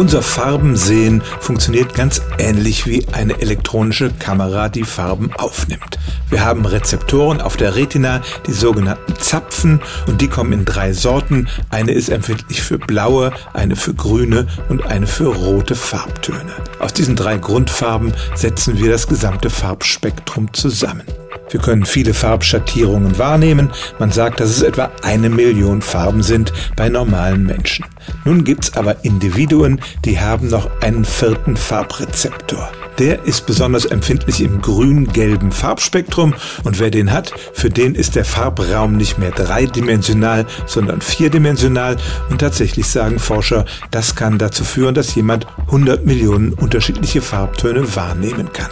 Unser 0.00 0.22
Farbensehen 0.22 1.22
funktioniert 1.40 1.92
ganz 1.92 2.22
ähnlich 2.38 2.86
wie 2.86 3.06
eine 3.12 3.38
elektronische 3.38 4.10
Kamera, 4.10 4.70
die 4.70 4.84
Farben 4.84 5.30
aufnimmt. 5.34 5.98
Wir 6.30 6.42
haben 6.42 6.64
Rezeptoren 6.64 7.42
auf 7.42 7.58
der 7.58 7.76
Retina, 7.76 8.22
die 8.46 8.54
sogenannten 8.54 9.14
Zapfen, 9.16 9.82
und 10.06 10.22
die 10.22 10.28
kommen 10.28 10.54
in 10.54 10.64
drei 10.64 10.94
Sorten. 10.94 11.48
Eine 11.68 11.92
ist 11.92 12.08
empfindlich 12.08 12.62
für 12.62 12.78
blaue, 12.78 13.34
eine 13.52 13.76
für 13.76 13.92
grüne 13.92 14.46
und 14.70 14.86
eine 14.86 15.06
für 15.06 15.34
rote 15.34 15.74
Farbtöne. 15.74 16.54
Aus 16.78 16.94
diesen 16.94 17.14
drei 17.14 17.36
Grundfarben 17.36 18.14
setzen 18.34 18.78
wir 18.78 18.90
das 18.90 19.06
gesamte 19.06 19.50
Farbspektrum 19.50 20.50
zusammen. 20.54 21.02
Wir 21.50 21.60
können 21.60 21.84
viele 21.84 22.14
Farbschattierungen 22.14 23.18
wahrnehmen. 23.18 23.70
Man 23.98 24.12
sagt, 24.12 24.40
dass 24.40 24.50
es 24.50 24.62
etwa 24.62 24.90
eine 25.02 25.28
Million 25.28 25.82
Farben 25.82 26.22
sind 26.22 26.52
bei 26.76 26.88
normalen 26.88 27.44
Menschen. 27.44 27.84
Nun 28.24 28.44
gibt's 28.44 28.76
aber 28.76 29.04
Individuen, 29.04 29.80
die 30.04 30.20
haben 30.20 30.48
noch 30.48 30.70
einen 30.80 31.04
vierten 31.04 31.56
Farbrezeptor. 31.56 32.70
Der 32.98 33.24
ist 33.24 33.46
besonders 33.46 33.86
empfindlich 33.86 34.42
im 34.42 34.60
grün-gelben 34.60 35.52
Farbspektrum 35.52 36.34
und 36.64 36.78
wer 36.78 36.90
den 36.90 37.12
hat, 37.12 37.32
für 37.54 37.70
den 37.70 37.94
ist 37.94 38.14
der 38.14 38.26
Farbraum 38.26 38.96
nicht 38.96 39.18
mehr 39.18 39.30
dreidimensional, 39.30 40.44
sondern 40.66 41.00
vierdimensional 41.00 41.96
und 42.28 42.42
tatsächlich 42.42 42.86
sagen 42.86 43.18
Forscher, 43.18 43.64
das 43.90 44.16
kann 44.16 44.36
dazu 44.36 44.64
führen, 44.64 44.94
dass 44.94 45.14
jemand 45.14 45.46
100 45.66 46.04
Millionen 46.04 46.52
unterschiedliche 46.52 47.22
Farbtöne 47.22 47.96
wahrnehmen 47.96 48.52
kann. 48.52 48.70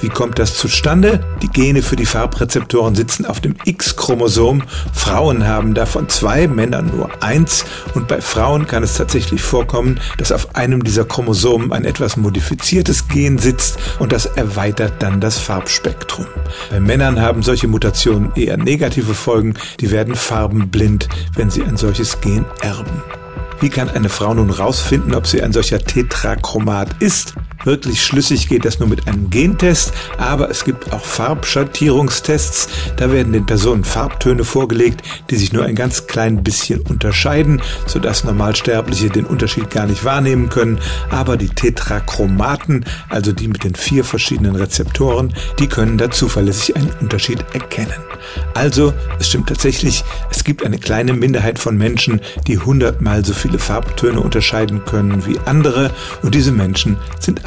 Wie 0.00 0.08
kommt 0.08 0.40
das 0.40 0.56
zustande? 0.56 1.20
Die 1.42 1.48
Gene 1.48 1.82
für 1.82 1.96
die 1.96 2.06
Farbrezeptoren 2.18 2.96
sitzen 2.96 3.26
auf 3.26 3.40
dem 3.40 3.54
X-Chromosom. 3.64 4.64
Frauen 4.92 5.46
haben 5.46 5.74
davon 5.74 6.08
zwei, 6.08 6.48
Männer 6.48 6.82
nur 6.82 7.22
eins 7.22 7.64
und 7.94 8.08
bei 8.08 8.20
Frauen 8.20 8.66
kann 8.66 8.82
es 8.82 8.94
tatsächlich 8.94 9.40
vorkommen, 9.40 10.00
dass 10.16 10.32
auf 10.32 10.56
einem 10.56 10.82
dieser 10.82 11.04
Chromosomen 11.04 11.72
ein 11.72 11.84
etwas 11.84 12.16
modifiziertes 12.16 13.06
Gen 13.06 13.38
sitzt 13.38 13.78
und 14.00 14.10
das 14.10 14.26
erweitert 14.26 14.94
dann 14.98 15.20
das 15.20 15.38
Farbspektrum. 15.38 16.26
Bei 16.70 16.80
Männern 16.80 17.20
haben 17.20 17.44
solche 17.44 17.68
Mutationen 17.68 18.32
eher 18.34 18.56
negative 18.56 19.14
Folgen, 19.14 19.54
die 19.78 19.92
werden 19.92 20.16
farbenblind, 20.16 21.08
wenn 21.36 21.50
sie 21.50 21.62
ein 21.62 21.76
solches 21.76 22.20
Gen 22.20 22.44
erben. 22.60 23.00
Wie 23.60 23.68
kann 23.68 23.90
eine 23.90 24.08
Frau 24.08 24.34
nun 24.34 24.50
rausfinden, 24.50 25.14
ob 25.14 25.28
sie 25.28 25.40
ein 25.40 25.52
solcher 25.52 25.78
Tetrachromat 25.78 26.96
ist? 27.00 27.34
Wirklich 27.64 28.02
schlüssig 28.02 28.48
geht 28.48 28.64
das 28.64 28.78
nur 28.78 28.88
mit 28.88 29.08
einem 29.08 29.30
Gentest, 29.30 29.92
aber 30.16 30.48
es 30.48 30.64
gibt 30.64 30.92
auch 30.92 31.04
Farbschattierungstests. 31.04 32.68
Da 32.96 33.10
werden 33.10 33.32
den 33.32 33.46
Personen 33.46 33.84
Farbtöne 33.84 34.44
vorgelegt, 34.44 35.02
die 35.30 35.36
sich 35.36 35.52
nur 35.52 35.64
ein 35.64 35.74
ganz 35.74 36.06
klein 36.06 36.44
bisschen 36.44 36.80
unterscheiden, 36.82 37.60
sodass 37.86 38.22
Normalsterbliche 38.22 39.10
den 39.10 39.26
Unterschied 39.26 39.70
gar 39.70 39.86
nicht 39.86 40.04
wahrnehmen 40.04 40.48
können. 40.50 40.78
Aber 41.10 41.36
die 41.36 41.48
Tetrachromaten, 41.48 42.84
also 43.08 43.32
die 43.32 43.48
mit 43.48 43.64
den 43.64 43.74
vier 43.74 44.04
verschiedenen 44.04 44.54
Rezeptoren, 44.54 45.34
die 45.58 45.66
können 45.66 45.98
da 45.98 46.10
zuverlässig 46.10 46.76
einen 46.76 46.92
Unterschied 47.00 47.44
erkennen. 47.52 47.92
Also, 48.54 48.92
es 49.18 49.28
stimmt 49.28 49.48
tatsächlich, 49.48 50.04
es 50.30 50.44
gibt 50.44 50.64
eine 50.64 50.78
kleine 50.78 51.12
Minderheit 51.12 51.58
von 51.58 51.76
Menschen, 51.76 52.20
die 52.46 52.58
hundertmal 52.58 53.24
so 53.24 53.32
viele 53.32 53.58
Farbtöne 53.58 54.20
unterscheiden 54.20 54.84
können 54.84 55.26
wie 55.26 55.38
andere 55.44 55.90
und 56.22 56.34
diese 56.34 56.52
Menschen 56.52 56.98
sind 57.20 57.46